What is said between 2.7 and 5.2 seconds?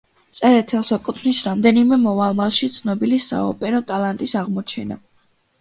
ცნობილი საოპერო ტალანტის აღმოჩენა.